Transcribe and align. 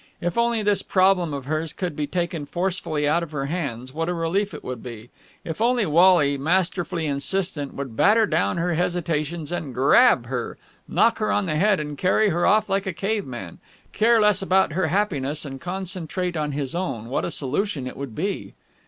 If 0.19 0.35
only 0.35 0.63
this 0.63 0.81
problem 0.81 1.31
of 1.31 1.45
hers 1.45 1.73
could 1.73 1.95
be 1.95 2.07
taken 2.07 2.47
forcefully 2.47 3.07
out 3.07 3.21
of 3.21 3.29
her 3.33 3.45
hands, 3.45 3.93
what 3.93 4.09
a 4.09 4.15
relief 4.15 4.51
it 4.51 4.63
would 4.63 4.81
be. 4.81 5.11
If 5.45 5.61
only 5.61 5.85
Wally, 5.85 6.39
masterfully 6.39 7.05
insistent, 7.05 7.75
would 7.75 7.95
batter 7.95 8.25
down 8.25 8.57
her 8.57 8.73
hesitations 8.73 9.51
and 9.51 9.75
grab 9.75 10.25
her, 10.25 10.57
knock 10.87 11.19
her 11.19 11.31
on 11.31 11.45
the 11.45 11.55
head 11.55 11.79
and 11.79 11.99
carry 11.99 12.29
her 12.29 12.47
off 12.47 12.67
like 12.67 12.87
a 12.87 12.93
caveman, 12.93 13.59
care 13.93 14.19
less 14.19 14.41
about 14.41 14.71
her 14.73 14.87
happiness 14.87 15.45
and 15.45 15.61
concentrate 15.61 16.35
on 16.35 16.51
his 16.53 16.73
own, 16.73 17.05
what 17.09 17.23
a 17.23 17.29
solution 17.29 17.85
it 17.85 17.95
would 17.95 18.15
be.... 18.15 18.55